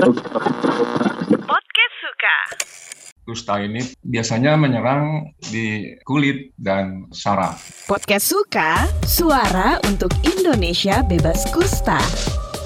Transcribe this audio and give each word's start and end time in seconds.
Podcast 0.00 1.94
Suka. 2.00 2.36
Kusta 3.28 3.60
ini 3.60 3.84
biasanya 4.00 4.56
menyerang 4.56 5.28
di 5.52 5.92
kulit 6.08 6.56
dan 6.56 7.12
saraf. 7.12 7.84
Podcast 7.84 8.32
Suka, 8.32 8.88
suara 9.04 9.76
untuk 9.84 10.08
Indonesia 10.24 11.04
bebas 11.04 11.44
kusta. 11.52 12.00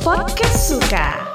Podcast 0.07 0.79
Suka. 0.79 1.27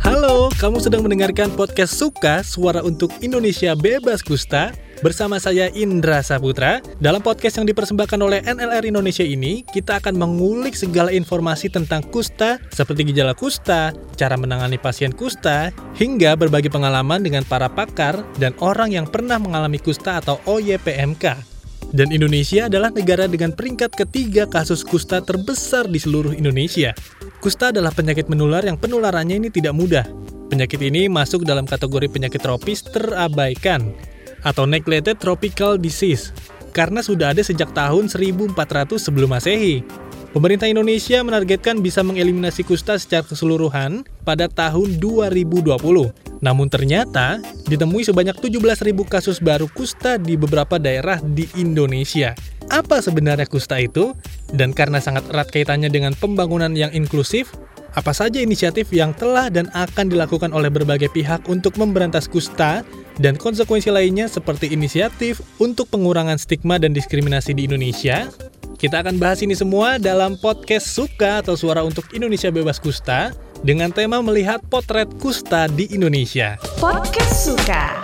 Halo, 0.00 0.48
kamu 0.56 0.80
sedang 0.80 1.04
mendengarkan 1.04 1.52
podcast 1.52 2.00
Suka, 2.00 2.40
suara 2.40 2.80
untuk 2.80 3.12
Indonesia 3.20 3.76
bebas 3.76 4.24
kusta. 4.24 4.72
Bersama 5.02 5.42
saya 5.42 5.72
Indra 5.74 6.22
Saputra, 6.22 6.78
dalam 7.02 7.18
podcast 7.18 7.58
yang 7.58 7.66
dipersembahkan 7.66 8.20
oleh 8.20 8.46
NLR 8.46 8.86
Indonesia 8.86 9.26
ini, 9.26 9.66
kita 9.66 9.98
akan 9.98 10.14
mengulik 10.14 10.78
segala 10.78 11.10
informasi 11.10 11.66
tentang 11.66 12.06
kusta, 12.14 12.62
seperti 12.70 13.10
gejala 13.10 13.34
kusta, 13.34 13.90
cara 14.14 14.38
menangani 14.38 14.78
pasien 14.78 15.10
kusta, 15.10 15.74
hingga 15.98 16.38
berbagi 16.38 16.70
pengalaman 16.70 17.26
dengan 17.26 17.42
para 17.42 17.66
pakar 17.66 18.22
dan 18.38 18.54
orang 18.62 18.94
yang 18.94 19.06
pernah 19.10 19.40
mengalami 19.42 19.82
kusta 19.82 20.22
atau 20.22 20.38
OYPMK. 20.46 21.42
Dan 21.90 22.14
Indonesia 22.14 22.70
adalah 22.70 22.94
negara 22.94 23.26
dengan 23.26 23.50
peringkat 23.50 23.98
ketiga 23.98 24.46
kasus 24.46 24.86
kusta 24.86 25.22
terbesar 25.22 25.90
di 25.90 25.98
seluruh 25.98 26.34
Indonesia. 26.34 26.94
Kusta 27.42 27.74
adalah 27.74 27.90
penyakit 27.90 28.30
menular 28.30 28.62
yang 28.62 28.78
penularannya 28.78 29.42
ini 29.42 29.50
tidak 29.50 29.74
mudah. 29.74 30.06
Penyakit 30.50 30.78
ini 30.86 31.10
masuk 31.10 31.42
dalam 31.42 31.66
kategori 31.66 32.06
penyakit 32.10 32.38
tropis 32.42 32.82
terabaikan 32.86 34.13
atau 34.44 34.68
neglected 34.68 35.18
tropical 35.18 35.80
disease 35.80 36.30
karena 36.74 37.00
sudah 37.00 37.32
ada 37.32 37.40
sejak 37.40 37.70
tahun 37.72 38.10
1400 38.10 38.54
sebelum 38.98 39.30
Masehi. 39.30 39.86
Pemerintah 40.34 40.66
Indonesia 40.66 41.22
menargetkan 41.22 41.78
bisa 41.78 42.02
mengeliminasi 42.02 42.66
kusta 42.66 42.98
secara 42.98 43.22
keseluruhan 43.22 44.02
pada 44.26 44.50
tahun 44.50 44.98
2020. 44.98 45.78
Namun 46.42 46.66
ternyata 46.66 47.38
ditemui 47.70 48.02
sebanyak 48.02 48.34
17.000 48.42 48.82
kasus 49.06 49.38
baru 49.38 49.70
kusta 49.70 50.18
di 50.18 50.34
beberapa 50.34 50.82
daerah 50.82 51.22
di 51.22 51.46
Indonesia. 51.54 52.34
Apa 52.66 52.98
sebenarnya 52.98 53.46
kusta 53.46 53.78
itu? 53.78 54.10
Dan 54.50 54.74
karena 54.74 54.98
sangat 54.98 55.22
erat 55.30 55.54
kaitannya 55.54 55.86
dengan 55.86 56.18
pembangunan 56.18 56.74
yang 56.74 56.90
inklusif, 56.90 57.54
apa 57.94 58.10
saja 58.10 58.42
inisiatif 58.42 58.90
yang 58.90 59.14
telah 59.14 59.46
dan 59.46 59.70
akan 59.70 60.10
dilakukan 60.10 60.50
oleh 60.50 60.66
berbagai 60.66 61.14
pihak 61.14 61.46
untuk 61.46 61.78
memberantas 61.78 62.26
kusta 62.26 62.82
dan 63.22 63.38
konsekuensi 63.38 63.94
lainnya 63.94 64.26
seperti 64.26 64.74
inisiatif 64.74 65.38
untuk 65.62 65.86
pengurangan 65.94 66.34
stigma 66.34 66.82
dan 66.82 66.90
diskriminasi 66.90 67.54
di 67.54 67.70
Indonesia? 67.70 68.26
Kita 68.74 69.06
akan 69.06 69.22
bahas 69.22 69.40
ini 69.46 69.54
semua 69.54 70.02
dalam 70.02 70.34
podcast 70.42 70.90
Suka 70.90 71.40
atau 71.40 71.54
Suara 71.54 71.86
untuk 71.86 72.10
Indonesia 72.10 72.50
Bebas 72.50 72.82
Kusta 72.82 73.30
dengan 73.62 73.94
tema 73.94 74.18
melihat 74.18 74.58
potret 74.66 75.06
kusta 75.22 75.70
di 75.70 75.86
Indonesia. 75.94 76.58
Podcast 76.82 77.46
Suka. 77.46 78.02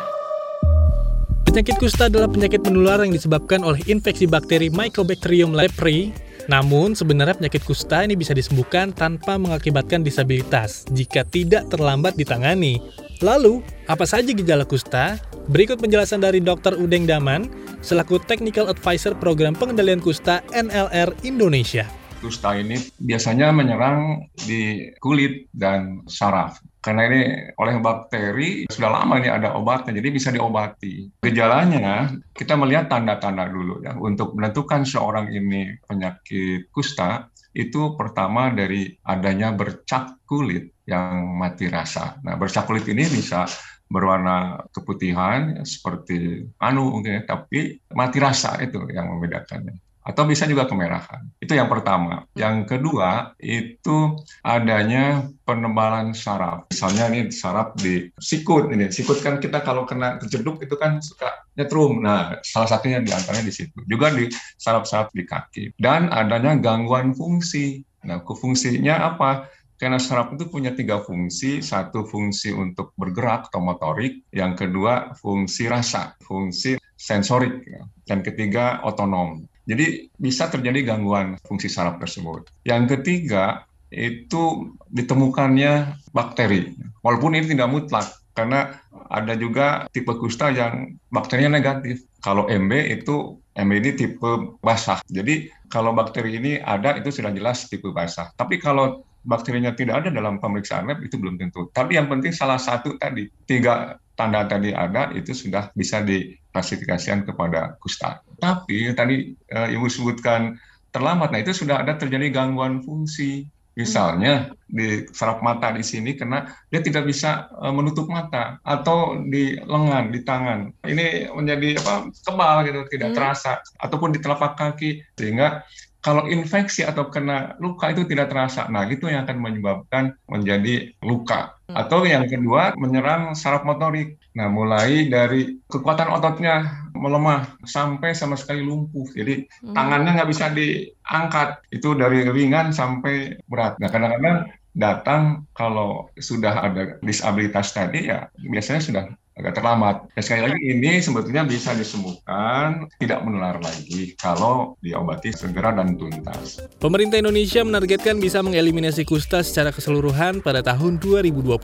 Penyakit 1.50 1.82
kusta 1.82 2.06
adalah 2.06 2.30
penyakit 2.30 2.62
menular 2.62 3.02
yang 3.02 3.10
disebabkan 3.10 3.66
oleh 3.66 3.82
infeksi 3.90 4.30
bakteri 4.30 4.70
Mycobacterium 4.70 5.50
leprae 5.50 6.29
namun, 6.50 6.98
sebenarnya 6.98 7.38
penyakit 7.38 7.62
kusta 7.62 8.02
ini 8.02 8.18
bisa 8.18 8.34
disembuhkan 8.34 8.90
tanpa 8.90 9.38
mengakibatkan 9.38 10.02
disabilitas 10.02 10.82
jika 10.90 11.22
tidak 11.22 11.70
terlambat 11.70 12.18
ditangani. 12.18 12.82
Lalu, 13.22 13.62
apa 13.86 14.02
saja 14.02 14.34
gejala 14.34 14.66
kusta? 14.66 15.22
Berikut 15.46 15.78
penjelasan 15.78 16.18
dari 16.18 16.42
Dr. 16.42 16.74
Udeng 16.74 17.06
Daman, 17.06 17.46
selaku 17.86 18.18
Technical 18.26 18.66
Advisor 18.66 19.14
Program 19.14 19.54
Pengendalian 19.54 20.02
Kusta 20.02 20.42
NLR 20.50 21.14
Indonesia. 21.22 21.86
Kusta 22.18 22.58
ini 22.58 22.82
biasanya 22.98 23.54
menyerang 23.54 24.26
di 24.34 24.90
kulit 24.98 25.46
dan 25.54 26.02
saraf. 26.10 26.58
Karena 26.80 27.06
ini 27.12 27.20
oleh 27.60 27.76
bakteri 27.84 28.64
sudah 28.64 28.88
lama 28.88 29.20
ini 29.20 29.28
ada 29.28 29.52
obatnya, 29.52 30.00
jadi 30.00 30.08
bisa 30.08 30.32
diobati. 30.32 31.20
Gejalanya 31.20 32.08
kita 32.32 32.56
melihat 32.56 32.88
tanda-tanda 32.88 33.44
dulu 33.52 33.84
ya 33.84 33.92
untuk 34.00 34.32
menentukan 34.32 34.88
seorang 34.88 35.28
ini 35.28 35.76
penyakit 35.84 36.72
kusta 36.72 37.28
itu 37.52 37.98
pertama 38.00 38.48
dari 38.54 38.96
adanya 39.04 39.52
bercak 39.52 40.24
kulit 40.24 40.72
yang 40.88 41.36
mati 41.36 41.68
rasa. 41.68 42.16
Nah, 42.24 42.40
bercak 42.40 42.64
kulit 42.64 42.86
ini 42.88 43.04
bisa 43.04 43.44
berwarna 43.90 44.64
keputihan 44.70 45.66
seperti 45.66 46.46
anu 46.62 46.94
mungkin, 46.94 47.26
tapi 47.26 47.76
mati 47.92 48.22
rasa 48.22 48.56
itu 48.62 48.86
yang 48.88 49.10
membedakannya 49.10 49.89
atau 50.10 50.26
bisa 50.26 50.44
juga 50.50 50.66
kemerahan. 50.66 51.22
Itu 51.38 51.54
yang 51.54 51.70
pertama. 51.70 52.26
Yang 52.34 52.66
kedua 52.66 53.38
itu 53.38 54.18
adanya 54.42 55.30
penebalan 55.46 56.10
saraf. 56.10 56.66
Misalnya 56.74 57.06
ini 57.14 57.30
saraf 57.30 57.78
di 57.78 58.10
sikut 58.18 58.74
ini. 58.74 58.90
Sikut 58.90 59.22
kan 59.22 59.38
kita 59.38 59.62
kalau 59.62 59.86
kena 59.86 60.18
kejeduk 60.18 60.58
itu 60.66 60.74
kan 60.74 60.98
suka 60.98 61.46
nyetrum. 61.54 62.02
Nah, 62.02 62.42
salah 62.42 62.66
satunya 62.66 62.98
di 62.98 63.14
antaranya 63.14 63.46
di 63.46 63.54
situ. 63.54 63.78
Juga 63.86 64.10
di 64.10 64.26
saraf-saraf 64.58 65.14
di 65.14 65.22
kaki. 65.22 65.78
Dan 65.78 66.10
adanya 66.10 66.58
gangguan 66.58 67.14
fungsi. 67.14 67.86
Nah, 68.02 68.26
fungsinya 68.26 69.14
apa? 69.14 69.46
Karena 69.80 69.96
saraf 69.96 70.36
itu 70.36 70.44
punya 70.44 70.76
tiga 70.76 71.00
fungsi, 71.00 71.64
satu 71.64 72.04
fungsi 72.04 72.52
untuk 72.52 72.92
bergerak 73.00 73.48
atau 73.48 73.64
motorik, 73.64 74.28
yang 74.28 74.52
kedua 74.52 75.16
fungsi 75.16 75.72
rasa, 75.72 76.20
fungsi 76.20 76.76
sensorik, 77.00 77.64
dan 78.04 78.20
ketiga 78.20 78.84
otonom. 78.84 79.48
Jadi 79.68 80.08
bisa 80.16 80.48
terjadi 80.48 80.94
gangguan 80.94 81.36
fungsi 81.44 81.68
saraf 81.68 82.00
tersebut. 82.00 82.48
Yang 82.64 82.98
ketiga 82.98 83.64
itu 83.90 84.72
ditemukannya 84.90 85.98
bakteri. 86.14 86.74
Walaupun 87.02 87.34
ini 87.34 87.54
tidak 87.54 87.70
mutlak 87.70 88.06
karena 88.32 88.78
ada 89.10 89.34
juga 89.34 89.90
tipe 89.90 90.14
kusta 90.16 90.54
yang 90.54 90.96
bakterinya 91.10 91.58
negatif. 91.58 92.06
Kalau 92.22 92.46
MB 92.46 92.72
itu 93.02 93.36
MB 93.58 93.72
ini 93.82 93.90
tipe 93.98 94.30
basah. 94.62 95.02
Jadi 95.10 95.50
kalau 95.66 95.92
bakteri 95.92 96.38
ini 96.38 96.62
ada 96.62 96.94
itu 96.96 97.10
sudah 97.10 97.34
jelas 97.34 97.66
tipe 97.66 97.90
basah. 97.90 98.30
Tapi 98.38 98.62
kalau 98.62 99.02
bakterinya 99.24 99.72
tidak 99.76 100.04
ada 100.04 100.08
dalam 100.12 100.40
pemeriksaan 100.40 100.88
lab 100.88 101.00
itu 101.04 101.20
belum 101.20 101.36
tentu. 101.36 101.68
Tapi 101.72 101.96
yang 102.00 102.08
penting 102.08 102.32
salah 102.32 102.56
satu 102.56 102.96
tadi 102.96 103.28
tiga 103.44 104.00
tanda 104.20 104.44
tadi 104.44 104.76
ada 104.76 105.08
itu 105.16 105.32
sudah 105.32 105.72
bisa 105.72 106.04
diklasifikasikan 106.04 107.24
kepada 107.24 107.80
kusta. 107.80 108.20
Tapi 108.36 108.92
tadi 108.92 109.32
uh, 109.52 109.68
Ibu 109.72 109.88
sebutkan 109.88 110.60
terlambat, 110.92 111.32
nah 111.32 111.40
itu 111.40 111.56
sudah 111.56 111.80
ada 111.80 111.96
terjadi 111.96 112.28
gangguan 112.28 112.84
fungsi. 112.84 113.48
Misalnya 113.70 114.52
di 114.66 115.08
saraf 115.14 115.40
mata 115.40 115.72
di 115.72 115.80
sini 115.80 116.12
karena 116.12 116.44
dia 116.68 116.84
tidak 116.84 117.08
bisa 117.08 117.48
uh, 117.54 117.72
menutup 117.72 118.10
mata 118.12 118.60
atau 118.60 119.16
di 119.24 119.56
lengan, 119.56 120.12
di 120.12 120.20
tangan. 120.20 120.68
Ini 120.84 121.32
menjadi 121.32 121.80
apa 121.80 122.12
kebal 122.12 122.56
gitu, 122.68 122.80
tidak 122.92 123.14
hmm. 123.14 123.16
terasa 123.16 123.52
ataupun 123.80 124.12
di 124.12 124.20
telapak 124.20 124.58
kaki 124.58 125.00
sehingga 125.16 125.64
kalau 126.00 126.24
infeksi 126.32 126.80
atau 126.80 127.12
kena 127.12 127.60
luka 127.60 127.92
itu 127.92 128.08
tidak 128.08 128.32
terasa. 128.32 128.64
Nah, 128.72 128.88
itu 128.88 129.08
yang 129.12 129.28
akan 129.28 129.36
menyebabkan 129.36 130.16
menjadi 130.32 130.96
luka. 131.04 131.60
Hmm. 131.68 131.76
Atau 131.76 132.08
yang 132.08 132.24
kedua, 132.24 132.72
menyerang 132.80 133.36
saraf 133.36 133.68
motorik. 133.68 134.16
Nah, 134.32 134.48
mulai 134.48 135.12
dari 135.12 135.60
kekuatan 135.68 136.08
ototnya 136.08 136.88
melemah 136.96 137.52
sampai 137.68 138.16
sama 138.16 138.40
sekali 138.40 138.64
lumpuh. 138.64 139.04
Jadi 139.12 139.44
hmm. 139.44 139.76
tangannya 139.76 140.10
nggak 140.16 140.30
bisa 140.32 140.48
diangkat. 140.48 141.48
Itu 141.68 141.92
dari 141.92 142.24
ringan 142.32 142.72
sampai 142.72 143.36
berat. 143.44 143.76
Nah, 143.76 143.92
kadang-kadang 143.92 144.48
datang 144.74 145.46
kalau 145.52 146.08
sudah 146.18 146.70
ada 146.70 146.82
disabilitas 147.02 147.74
tadi 147.74 148.06
ya 148.10 148.30
biasanya 148.38 148.80
sudah 148.82 149.04
agak 149.40 149.56
terlambat. 149.56 149.96
Dan 150.12 150.22
sekali 150.22 150.42
lagi 150.44 150.60
ini 150.60 151.00
sebetulnya 151.00 151.42
bisa 151.48 151.72
disembuhkan, 151.72 152.86
tidak 153.00 153.24
menular 153.24 153.56
lagi 153.56 154.12
kalau 154.20 154.76
diobati 154.84 155.32
segera 155.32 155.72
dan 155.72 155.96
tuntas. 155.96 156.60
Pemerintah 156.76 157.18
Indonesia 157.18 157.64
menargetkan 157.64 158.20
bisa 158.20 158.44
mengeliminasi 158.44 159.08
kusta 159.08 159.40
secara 159.40 159.72
keseluruhan 159.72 160.44
pada 160.44 160.60
tahun 160.60 161.00
2020. 161.00 161.56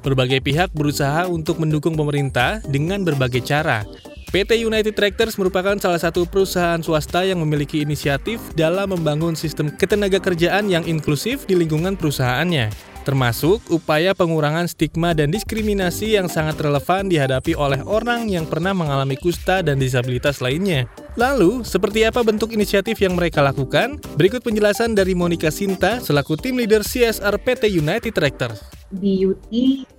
Berbagai 0.00 0.40
pihak 0.40 0.72
berusaha 0.72 1.28
untuk 1.28 1.60
mendukung 1.60 1.92
pemerintah 1.92 2.60
dengan 2.64 3.04
berbagai 3.04 3.44
cara. 3.44 3.84
PT 4.30 4.62
United 4.62 4.94
Tractors 4.94 5.34
merupakan 5.34 5.74
salah 5.82 5.98
satu 5.98 6.22
perusahaan 6.22 6.78
swasta 6.78 7.26
yang 7.26 7.42
memiliki 7.42 7.82
inisiatif 7.82 8.38
dalam 8.54 8.94
membangun 8.94 9.34
sistem 9.34 9.74
ketenaga 9.74 10.22
kerjaan 10.22 10.70
yang 10.70 10.86
inklusif 10.86 11.50
di 11.50 11.58
lingkungan 11.58 11.98
perusahaannya 11.98 12.90
termasuk 13.02 13.64
upaya 13.72 14.12
pengurangan 14.12 14.68
stigma 14.68 15.16
dan 15.16 15.32
diskriminasi 15.32 16.14
yang 16.14 16.28
sangat 16.28 16.60
relevan 16.60 17.08
dihadapi 17.08 17.56
oleh 17.56 17.80
orang 17.82 18.28
yang 18.28 18.44
pernah 18.46 18.76
mengalami 18.76 19.16
kusta 19.16 19.64
dan 19.64 19.80
disabilitas 19.80 20.38
lainnya. 20.38 20.86
Lalu, 21.18 21.66
seperti 21.66 22.06
apa 22.06 22.22
bentuk 22.22 22.54
inisiatif 22.54 23.00
yang 23.02 23.18
mereka 23.18 23.42
lakukan? 23.42 23.98
Berikut 24.14 24.44
penjelasan 24.44 24.94
dari 24.94 25.16
Monica 25.16 25.50
Sinta 25.50 25.98
selaku 25.98 26.38
tim 26.38 26.54
leader 26.60 26.86
CSR 26.86 27.34
PT 27.40 27.72
United 27.72 28.14
Tractors. 28.14 28.79
Di 28.90 29.22
UT 29.22 29.46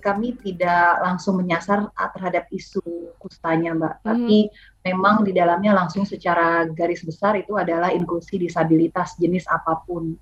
kami 0.04 0.36
tidak 0.36 1.00
langsung 1.00 1.40
menyasar 1.40 1.88
terhadap 2.12 2.44
isu 2.52 3.16
kustanya 3.16 3.72
Mbak, 3.72 3.94
hmm. 3.96 4.04
tapi 4.04 4.38
memang 4.84 5.24
di 5.24 5.32
dalamnya 5.32 5.72
langsung 5.72 6.04
secara 6.04 6.68
garis 6.68 7.00
besar 7.00 7.40
itu 7.40 7.56
adalah 7.56 7.88
inklusi 7.88 8.36
disabilitas 8.36 9.16
jenis 9.16 9.48
apa 9.48 9.80
pun. 9.88 10.12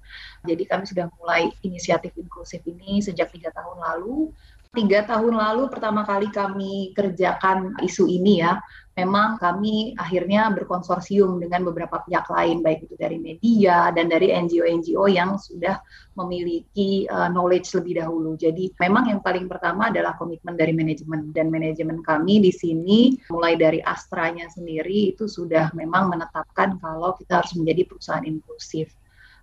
Jadi 0.46 0.62
kami 0.70 0.86
sudah 0.86 1.10
mulai 1.18 1.50
inisiatif 1.66 2.14
inklusif 2.14 2.62
ini 2.62 3.02
sejak 3.02 3.34
tiga 3.34 3.50
tahun 3.50 3.82
lalu 3.82 4.30
tiga 4.70 5.02
tahun 5.02 5.34
lalu 5.34 5.66
pertama 5.66 6.06
kali 6.06 6.30
kami 6.30 6.94
kerjakan 6.94 7.74
isu 7.82 8.06
ini 8.06 8.38
ya, 8.38 8.62
memang 8.94 9.34
kami 9.42 9.98
akhirnya 9.98 10.46
berkonsorsium 10.54 11.42
dengan 11.42 11.66
beberapa 11.66 12.06
pihak 12.06 12.30
lain, 12.30 12.62
baik 12.62 12.86
itu 12.86 12.94
dari 12.94 13.18
media 13.18 13.90
dan 13.90 14.06
dari 14.06 14.30
NGO-NGO 14.30 15.10
yang 15.10 15.34
sudah 15.42 15.82
memiliki 16.14 17.10
uh, 17.10 17.26
knowledge 17.26 17.74
lebih 17.74 17.98
dahulu. 17.98 18.38
Jadi 18.38 18.70
memang 18.78 19.10
yang 19.10 19.18
paling 19.18 19.50
pertama 19.50 19.90
adalah 19.90 20.14
komitmen 20.14 20.54
dari 20.54 20.70
manajemen 20.70 21.34
dan 21.34 21.50
manajemen 21.50 21.98
kami 22.06 22.38
di 22.38 22.54
sini 22.54 23.18
mulai 23.34 23.58
dari 23.58 23.82
Astranya 23.82 24.46
sendiri 24.46 25.18
itu 25.18 25.26
sudah 25.26 25.74
memang 25.74 26.14
menetapkan 26.14 26.78
kalau 26.78 27.18
kita 27.18 27.42
harus 27.42 27.58
menjadi 27.58 27.90
perusahaan 27.90 28.22
inklusif. 28.22 28.94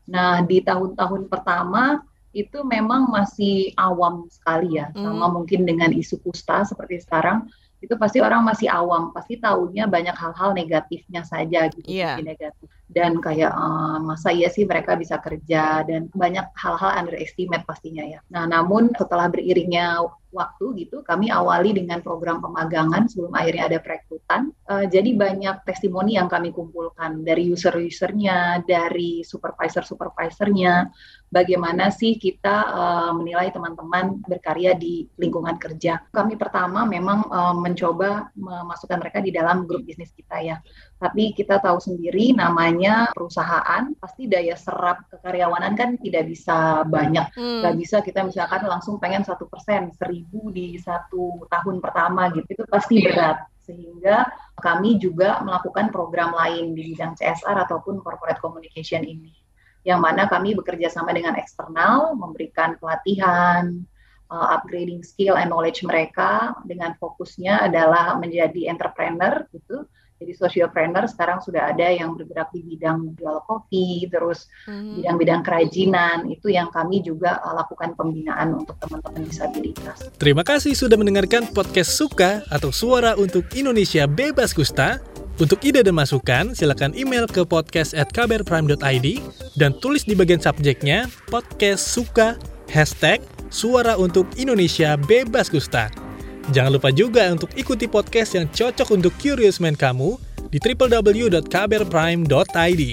Nah 0.07 0.39
di 0.47 0.63
tahun-tahun 0.63 1.27
pertama 1.27 1.99
itu 2.37 2.61
memang 2.61 3.09
masih 3.09 3.73
awam 3.73 4.29
sekali 4.29 4.77
ya, 4.77 4.93
hmm. 4.93 5.01
sama 5.01 5.25
mungkin 5.33 5.65
dengan 5.65 5.89
isu 5.89 6.21
kusta 6.21 6.61
seperti 6.61 7.01
sekarang 7.01 7.49
itu 7.77 7.93
pasti 7.97 8.17
orang 8.21 8.41
masih 8.41 8.69
awam, 8.73 9.13
pasti 9.13 9.37
tahunya 9.37 9.85
banyak 9.85 10.13
hal-hal 10.17 10.53
negatifnya 10.53 11.21
saja 11.21 11.69
gitu, 11.69 11.85
yeah. 11.85 12.17
negatif. 12.17 12.69
Dan 12.97 13.21
kayak 13.21 13.53
uh, 13.53 14.01
masa 14.01 14.33
iya 14.33 14.49
sih 14.49 14.65
mereka 14.65 14.97
bisa 14.97 15.21
kerja 15.21 15.85
dan 15.85 16.09
banyak 16.09 16.49
hal-hal 16.57 16.97
underestimate 16.97 17.61
pastinya 17.69 18.01
ya. 18.01 18.19
Nah, 18.33 18.49
namun 18.49 18.89
setelah 18.97 19.29
beriringnya 19.29 20.01
waktu 20.33 20.85
gitu 20.85 21.01
kami 21.07 21.31
awali 21.31 21.71
dengan 21.71 22.03
program 22.03 22.43
pemagangan 22.43 23.07
sebelum 23.07 23.33
akhirnya 23.37 23.63
ada 23.69 23.79
perekrutan. 23.79 24.51
Uh, 24.67 24.85
jadi 24.89 25.13
banyak 25.13 25.63
testimoni 25.63 26.19
yang 26.19 26.27
kami 26.27 26.51
kumpulkan 26.51 27.21
dari 27.21 27.47
user-usernya 27.53 28.65
dari 28.67 29.23
supervisor-supervisornya 29.23 30.89
bagaimana 31.31 31.91
sih 31.91 32.15
kita 32.19 32.55
uh, 32.71 33.11
menilai 33.15 33.51
teman-teman 33.51 34.19
berkarya 34.23 34.75
di 34.75 35.07
lingkungan 35.19 35.55
kerja. 35.59 36.03
Kami 36.11 36.35
pertama 36.35 36.83
memang 36.83 37.27
uh, 37.27 37.55
mencoba 37.55 38.31
memasukkan 38.35 38.99
mereka 38.99 39.19
di 39.23 39.31
dalam 39.31 39.63
grup 39.67 39.83
bisnis 39.83 40.11
kita 40.15 40.39
ya 40.43 40.57
tapi 40.97 41.29
kita 41.29 41.61
tahu 41.61 41.77
sendiri 41.77 42.33
namanya 42.33 43.13
perusahaan 43.13 43.93
pasti 44.01 44.25
daya 44.25 44.57
serap 44.57 45.05
kekaryawanan 45.13 45.77
kan 45.77 45.93
tidak 46.01 46.25
bisa 46.25 46.81
banyak. 46.89 47.29
Hmm. 47.37 47.61
nggak 47.61 47.75
bisa 47.77 47.97
kita 48.01 48.25
misalkan 48.25 48.65
langsung 48.65 48.97
pengen 48.97 49.21
satu 49.21 49.45
persen 49.45 49.93
seribu 49.93 50.49
di 50.49 50.73
satu 50.81 51.45
tahun 51.53 51.85
pertama 51.85 52.33
gitu. 52.33 52.49
Itu 52.49 52.63
pasti 52.65 52.97
iya. 52.97 53.05
berat. 53.13 53.37
Sehingga 53.61 54.25
kami 54.57 54.97
juga 54.97 55.37
melakukan 55.45 55.93
program 55.93 56.33
lain 56.33 56.73
di 56.73 56.97
bidang 56.97 57.13
CSR 57.13 57.69
ataupun 57.69 58.01
corporate 58.01 58.41
communication 58.41 59.05
ini. 59.05 59.37
Yang 59.85 59.99
mana 60.01 60.25
kami 60.25 60.57
bekerja 60.57 60.89
sama 60.89 61.13
dengan 61.13 61.37
eksternal 61.37 62.17
memberikan 62.17 62.73
pelatihan 62.81 63.85
uh, 64.33 64.47
upgrading 64.57 65.05
skill 65.05 65.37
and 65.37 65.53
knowledge 65.53 65.85
mereka. 65.85 66.57
Dengan 66.65 66.97
fokusnya 66.97 67.69
adalah 67.69 68.17
menjadi 68.17 68.65
entrepreneur 68.65 69.45
gitu 69.53 69.85
jadi 70.17 70.33
sociopreneur 70.33 71.05
sekarang 71.05 71.37
sudah 71.45 71.69
ada 71.69 71.93
yang 71.93 72.17
bergerak 72.17 72.49
di 72.49 72.65
bidang 72.65 73.13
jual 73.21 73.37
kopi, 73.45 74.09
terus 74.09 74.49
hmm. 74.65 75.01
bidang-bidang 75.01 75.41
kerajinan. 75.45 76.25
Itu 76.25 76.49
yang 76.49 76.73
kami 76.73 77.05
juga 77.05 77.37
uh, 77.45 77.53
lakukan 77.53 77.93
pembinaan 77.93 78.57
untuk 78.57 78.73
teman-teman 78.81 79.29
disabilitas. 79.29 80.09
Terima 80.17 80.41
kasih 80.41 80.73
sudah 80.73 80.97
mendengarkan 80.97 81.45
podcast 81.53 81.93
Suka 81.93 82.41
atau 82.49 82.73
Suara 82.73 83.13
untuk 83.13 83.45
Indonesia 83.53 84.09
Bebas 84.09 84.57
Kusta. 84.57 84.97
Untuk 85.37 85.61
ide 85.61 85.85
dan 85.85 85.93
masukan, 85.93 86.57
silakan 86.57 86.97
email 86.97 87.29
ke 87.29 87.45
podcast 87.45 87.93
at 87.93 88.09
kbrprime.id 88.09 89.07
dan 89.53 89.71
tulis 89.77 90.01
di 90.01 90.17
bagian 90.17 90.41
subjeknya 90.41 91.05
podcast 91.29 91.85
suka 91.93 92.41
hashtag 92.73 93.21
suara 93.53 93.93
untuk 94.01 94.25
Indonesia 94.33 94.97
Bebas 94.97 95.53
Kusta. 95.53 96.06
Jangan 96.55 96.79
lupa 96.79 96.95
juga 96.95 97.27
untuk 97.27 97.51
ikuti 97.59 97.91
podcast 97.91 98.39
yang 98.39 98.47
cocok 98.47 98.95
untuk 98.95 99.11
curious 99.19 99.59
mind 99.59 99.75
kamu 99.75 100.15
di 100.47 100.63
www.kbrprime.id 100.63 102.83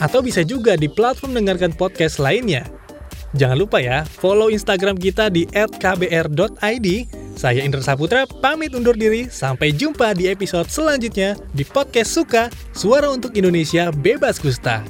atau 0.00 0.24
bisa 0.24 0.40
juga 0.40 0.80
di 0.80 0.88
platform 0.88 1.36
mendengarkan 1.36 1.76
podcast 1.76 2.16
lainnya. 2.16 2.64
Jangan 3.32 3.56
lupa 3.56 3.80
ya, 3.80 4.04
follow 4.04 4.52
Instagram 4.52 5.00
kita 5.00 5.32
di 5.32 5.48
@kbr.id. 5.52 6.88
Saya 7.32 7.64
Indra 7.64 7.80
Saputra, 7.80 8.28
pamit 8.28 8.76
undur 8.76 8.92
diri. 8.92 9.24
Sampai 9.32 9.72
jumpa 9.72 10.12
di 10.12 10.28
episode 10.28 10.68
selanjutnya 10.68 11.32
di 11.56 11.64
Podcast 11.64 12.12
Suka, 12.12 12.52
Suara 12.76 13.08
untuk 13.08 13.32
Indonesia 13.32 13.88
Bebas 13.88 14.36
Kusta. 14.36 14.84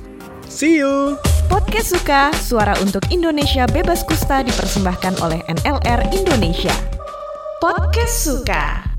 See 0.51 0.83
you! 0.83 1.15
Podcast 1.47 1.95
Suka, 1.95 2.35
Suara 2.35 2.75
untuk 2.83 3.07
Indonesia 3.15 3.63
Bebas 3.71 4.03
Kusta 4.03 4.43
dipersembahkan 4.43 5.23
oleh 5.23 5.39
NLR 5.47 6.11
Indonesia. 6.11 6.75
Podcast 7.63 8.27
Suka. 8.27 8.92